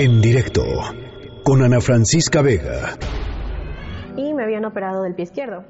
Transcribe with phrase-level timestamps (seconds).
[0.00, 0.62] En directo
[1.42, 2.96] con Ana Francisca Vega.
[4.16, 5.64] Y me habían operado del pie izquierdo.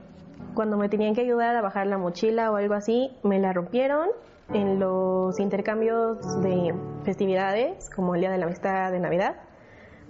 [0.53, 4.09] Cuando me tenían que ayudar a bajar la mochila o algo así, me la rompieron
[4.53, 6.75] en los intercambios de
[7.07, 9.37] festividades, como el Día de la Amistad de Navidad.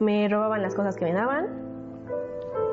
[0.00, 1.46] Me robaban las cosas que me daban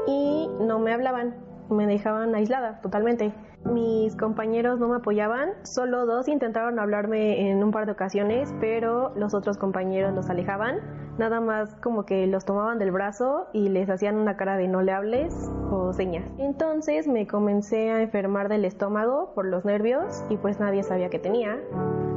[0.08, 1.36] y no me hablaban,
[1.70, 3.34] me dejaban aislada totalmente.
[3.66, 9.12] Mis compañeros no me apoyaban, solo dos intentaron hablarme en un par de ocasiones, pero
[9.16, 10.82] los otros compañeros los alejaban,
[11.18, 14.84] nada más como que los tomaban del brazo y les hacían una cara de no
[14.84, 15.34] le hables
[15.72, 16.30] o señas.
[16.38, 21.18] Entonces me comencé a enfermar del estómago por los nervios y pues nadie sabía que
[21.18, 21.60] tenía.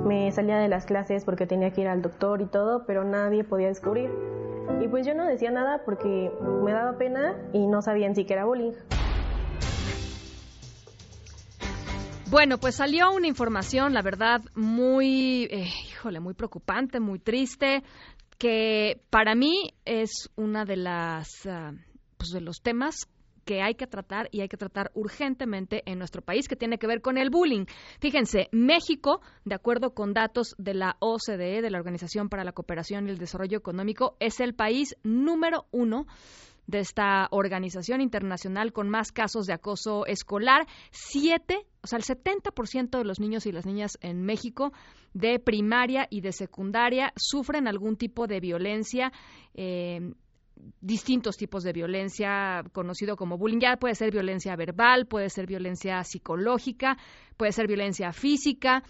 [0.05, 3.43] Me salía de las clases porque tenía que ir al doctor y todo, pero nadie
[3.43, 4.11] podía descubrir.
[4.83, 6.31] Y pues yo no decía nada porque
[6.63, 8.73] me daba pena y no sabían si que era bullying.
[12.31, 17.83] Bueno, pues salió una información, la verdad, muy, eh, híjole, muy preocupante, muy triste,
[18.37, 21.75] que para mí es una de las, uh,
[22.19, 23.09] pues de los temas
[23.47, 26.87] que hay que tratar y hay que tratar urgentemente en nuestro país, que tiene que
[26.87, 27.65] ver con el bullying.
[27.99, 33.07] Fíjense, México, de acuerdo con datos de la OCDE, de la Organización para la Cooperación
[33.07, 36.05] y el Desarrollo Económico, es el país número uno
[36.67, 40.67] de esta organización internacional con más casos de acoso escolar.
[40.91, 44.73] Siete, sea, el 70% de los niños y las niñas en México
[45.15, 49.13] de primaria y de secundaria sufren algún tipo de violencia.
[49.55, 50.13] Eh,
[50.81, 53.61] distintos tipos de violencia conocido como bullying.
[53.61, 56.97] Ya puede ser violencia verbal, puede ser violencia psicológica,
[57.37, 58.83] puede ser violencia física,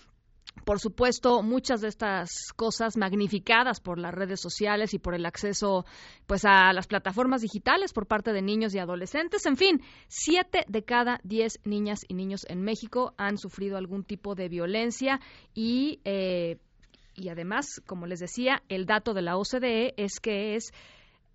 [0.64, 5.84] por supuesto, muchas de estas cosas magnificadas por las redes sociales y por el acceso
[6.26, 9.46] pues a las plataformas digitales por parte de niños y adolescentes.
[9.46, 14.34] En fin, siete de cada diez niñas y niños en México han sufrido algún tipo
[14.34, 15.20] de violencia
[15.54, 16.58] y, eh,
[17.14, 20.72] y además, como les decía, el dato de la OCDE es que es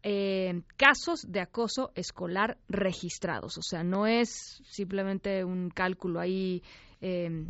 [0.04, 3.58] eh, casos de acoso escolar registrados.
[3.58, 6.62] O sea, no es simplemente un cálculo ahí
[7.00, 7.46] eh,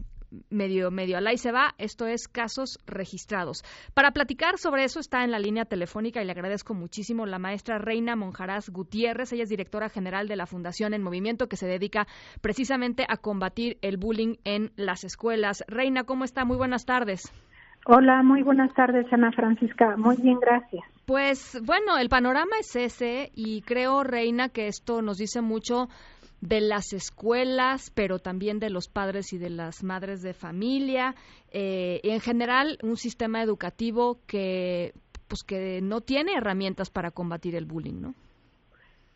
[0.50, 1.74] medio, medio al y se va.
[1.78, 3.64] Esto es casos registrados.
[3.94, 7.78] Para platicar sobre eso está en la línea telefónica y le agradezco muchísimo la maestra
[7.78, 9.34] Reina Monjarás Gutiérrez.
[9.34, 12.08] Ella es directora general de la Fundación En Movimiento que se dedica
[12.42, 15.64] precisamente a combatir el bullying en las escuelas.
[15.68, 16.46] Reina, ¿cómo está?
[16.46, 17.32] Muy buenas tardes.
[17.86, 19.98] Hola, muy buenas tardes, Ana Francisca.
[19.98, 20.84] Muy bien, gracias.
[21.06, 25.90] Pues bueno, el panorama es ese y creo, Reina, que esto nos dice mucho
[26.44, 31.16] de las escuelas, pero también de los padres y de las madres de familia,
[31.54, 34.94] eh, y en general un sistema educativo que
[35.30, 38.14] pues que no tiene herramientas para combatir el bullying, ¿no?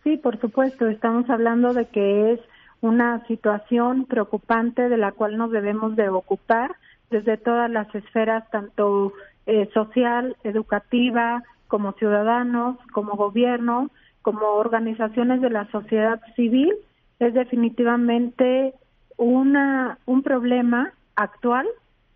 [0.04, 2.40] Sí, por supuesto, estamos hablando de que es
[2.80, 6.76] una situación preocupante de la cual nos debemos de ocupar
[7.10, 9.12] desde todas las esferas, tanto
[9.46, 16.74] eh, social, educativa, como ciudadanos, como gobierno, como organizaciones de la sociedad civil
[17.20, 18.74] es definitivamente
[19.18, 21.68] una, un problema actual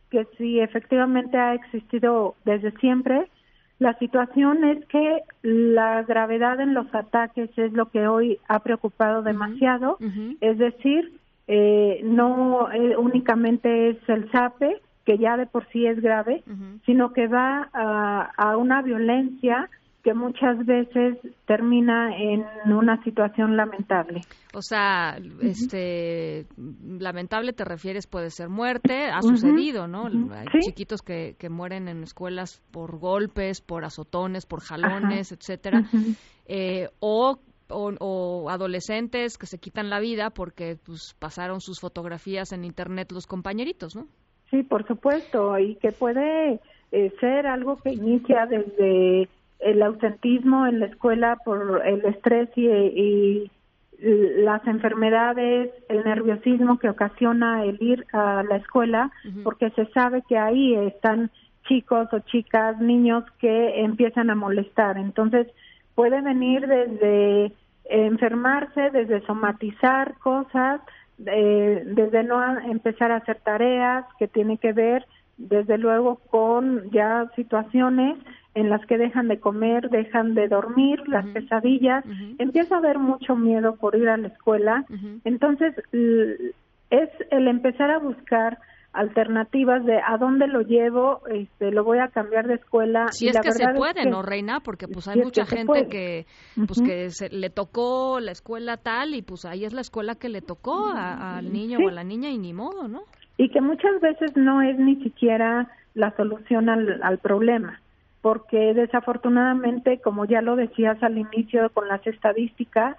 [0.09, 3.29] que sí efectivamente ha existido desde siempre.
[3.79, 9.23] La situación es que la gravedad en los ataques es lo que hoy ha preocupado
[9.23, 9.97] demasiado,
[10.41, 11.13] es decir,
[11.47, 16.43] eh, no eh, únicamente es el SAPE, que ya de por sí es grave,
[16.85, 19.67] sino que va a, a una violencia
[20.03, 24.21] que muchas veces termina en una situación lamentable.
[24.53, 26.47] O sea, este
[26.99, 30.05] lamentable te refieres puede ser muerte, ha sucedido, ¿no?
[30.05, 35.83] Hay chiquitos que, que mueren en escuelas por golpes, por azotones, por jalones, etcétera,
[36.47, 37.39] eh, o
[37.73, 43.27] o, adolescentes que se quitan la vida porque pues pasaron sus fotografías en internet los
[43.27, 44.07] compañeritos, ¿no?
[44.49, 46.59] Sí, por supuesto, y que puede
[46.91, 49.29] eh, ser algo que inicia desde
[49.61, 53.49] el ausentismo en la escuela por el estrés y,
[54.03, 59.11] las enfermedades, el nerviosismo que ocasiona el ir a la escuela,
[59.43, 61.29] porque se sabe que ahí están
[61.67, 64.97] chicos o chicas, niños que empiezan a molestar.
[64.97, 65.45] Entonces,
[65.93, 67.53] puede venir desde
[67.85, 70.81] enfermarse, desde somatizar cosas,
[71.23, 75.05] eh, desde no empezar a hacer tareas que tiene que ver,
[75.37, 78.17] desde luego, con ya situaciones
[78.53, 82.03] en las que dejan de comer, dejan de dormir, las pesadillas,
[82.37, 84.85] empieza a haber mucho miedo por ir a la escuela.
[85.23, 85.73] Entonces,
[86.89, 88.57] es el empezar a buscar
[88.93, 93.07] alternativas de a dónde lo llevo, este, lo voy a cambiar de escuela.
[93.11, 94.59] Si es que se puede, ¿no, Reina?
[94.59, 96.25] Porque pues hay mucha gente que
[96.55, 100.41] pues que le tocó la escuela tal y pues ahí es la escuela que le
[100.41, 103.03] tocó al niño o a la niña y ni modo, ¿no?
[103.37, 107.79] Y que muchas veces no es ni siquiera la solución al, al problema
[108.21, 112.95] porque desafortunadamente, como ya lo decías al inicio con las estadísticas,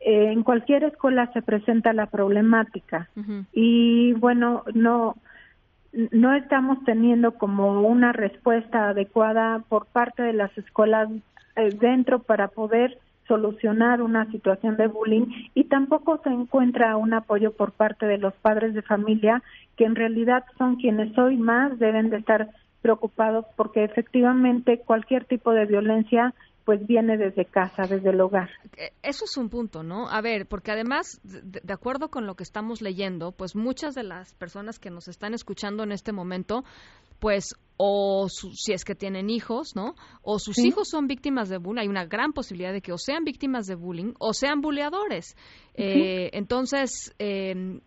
[0.00, 3.08] eh, en cualquier escuela se presenta la problemática.
[3.52, 5.16] Y bueno, no
[6.10, 11.08] no estamos teniendo como una respuesta adecuada por parte de las escuelas
[11.56, 12.98] eh, dentro para poder
[13.28, 18.34] solucionar una situación de bullying y tampoco se encuentra un apoyo por parte de los
[18.34, 19.42] padres de familia
[19.76, 22.48] que en realidad son quienes hoy más deben de estar
[22.84, 26.34] preocupados porque efectivamente cualquier tipo de violencia
[26.66, 28.50] pues viene desde casa, desde el hogar.
[28.76, 30.08] Eh, eso es un punto, ¿no?
[30.10, 34.34] A ver, porque además, de, acuerdo con lo que estamos leyendo, pues muchas de las
[34.34, 36.64] personas que nos están escuchando en este momento,
[37.20, 39.94] pues o si es que tienen hijos, ¿no?
[40.20, 43.24] O sus hijos son víctimas de bullying, hay una gran posibilidad de que o sean
[43.24, 45.36] víctimas de bullying o sean buleadores.
[45.74, 47.80] Eh, entonces, eh,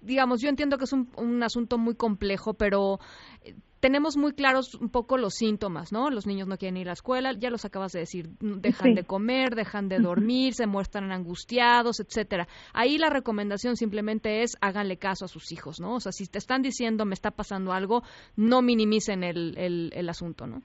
[0.00, 2.98] digamos, yo entiendo que es un, un asunto muy complejo, pero
[3.82, 6.08] tenemos muy claros un poco los síntomas, ¿no?
[6.08, 9.02] Los niños no quieren ir a la escuela, ya los acabas de decir, dejan de
[9.02, 12.46] comer, dejan de dormir, se muestran angustiados, etcétera.
[12.72, 15.96] Ahí la recomendación simplemente es háganle caso a sus hijos, ¿no?
[15.96, 18.02] O sea, si te están diciendo me está pasando algo,
[18.36, 20.58] no minimicen el, el, asunto, ¿no?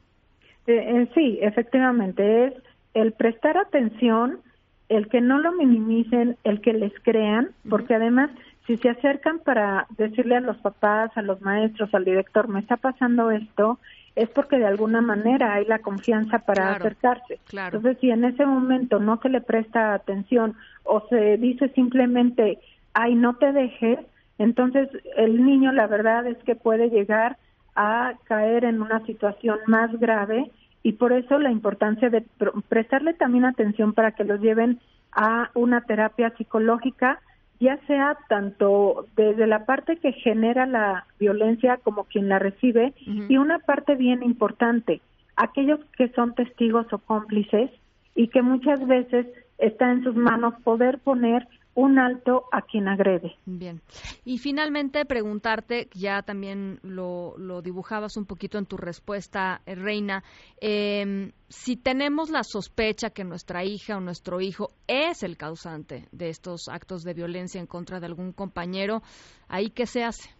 [0.67, 2.53] Eh, eh, sí, efectivamente, es
[2.93, 4.41] el prestar atención,
[4.89, 8.29] el que no lo minimicen, el que les crean, porque además
[8.67, 12.75] si se acercan para decirle a los papás, a los maestros, al director, me está
[12.75, 13.79] pasando esto,
[14.15, 17.39] es porque de alguna manera hay la confianza para acercarse.
[17.51, 22.59] Entonces, si en ese momento no se le presta atención o se dice simplemente,
[22.93, 23.99] ay, no te dejes,
[24.37, 27.37] entonces el niño la verdad es que puede llegar
[27.75, 30.51] a caer en una situación más grave
[30.83, 32.25] y por eso la importancia de
[32.67, 34.79] prestarle también atención para que los lleven
[35.11, 37.21] a una terapia psicológica
[37.59, 43.37] ya sea tanto desde la parte que genera la violencia como quien la recibe y
[43.37, 45.01] una parte bien importante,
[45.35, 47.71] aquellos que son testigos o cómplices
[48.15, 49.27] y que muchas veces
[49.57, 53.35] está en sus manos poder poner un alto a quien agrede.
[53.45, 53.81] Bien.
[54.25, 60.23] Y finalmente preguntarte, ya también lo, lo dibujabas un poquito en tu respuesta, eh, Reina,
[60.59, 66.29] eh, si tenemos la sospecha que nuestra hija o nuestro hijo es el causante de
[66.29, 69.03] estos actos de violencia en contra de algún compañero,
[69.47, 70.31] ¿ahí qué se hace?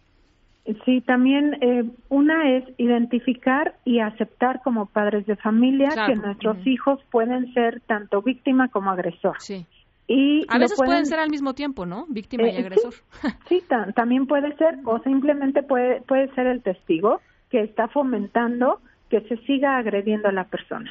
[0.84, 7.00] Sí, también eh, una es identificar y aceptar como padres de familia que nuestros hijos
[7.12, 9.36] pueden ser tanto víctima como agresor.
[9.38, 9.64] Sí.
[10.10, 12.06] Y a veces pueden, ser al mismo tiempo, ¿no?
[12.08, 12.94] Víctima y eh, agresor.
[13.48, 13.62] Sí,
[13.94, 17.20] también puede ser, o simplemente puede, puede ser el testigo
[17.50, 20.90] que está fomentando que se siga agrediendo a la persona.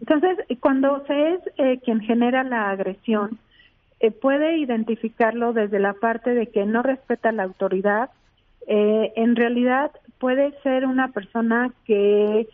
[0.00, 3.38] Entonces, cuando se es eh, quien genera la agresión,
[4.00, 8.10] eh, puede identificarlo desde la parte de que no respeta la autoridad.
[8.66, 12.48] en realidad puede ser una persona que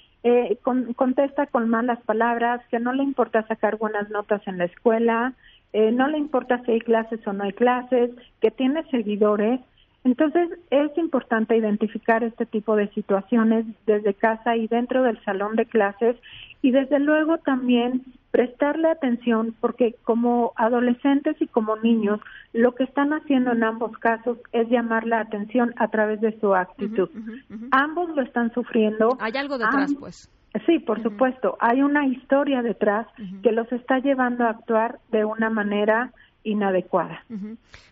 [0.97, 5.35] contesta con malas palabras, que no le importa sacar buenas notas en la escuela,
[5.75, 9.61] eh, no le importa si hay clases o no hay clases, que tiene seguidores.
[10.05, 15.67] Entonces es importante identificar este tipo de situaciones desde casa y dentro del salón de
[15.67, 16.15] clases
[16.63, 22.21] y desde luego también prestarle atención porque como adolescentes y como niños
[22.53, 26.55] lo que están haciendo en ambos casos es llamar la atención a través de su
[26.55, 27.09] actitud.
[27.73, 29.17] Ambos lo están sufriendo.
[29.19, 30.31] Hay algo detrás, pues.
[30.67, 31.57] Sí, por supuesto.
[31.61, 33.07] Hay una historia detrás
[33.43, 36.13] que los está llevando a actuar de una manera
[36.45, 37.25] inadecuada.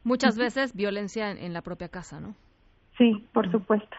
[0.05, 2.37] Muchas veces violencia en, la propia casa, ¿no?
[2.99, 3.97] Sí, por supuesto.